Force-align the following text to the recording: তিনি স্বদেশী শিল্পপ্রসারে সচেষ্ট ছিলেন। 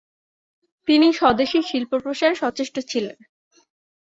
তিনি 0.87 1.07
স্বদেশী 1.13 1.59
শিল্পপ্রসারে 1.69 2.35
সচেষ্ট 2.35 2.75
ছিলেন। 2.91 3.17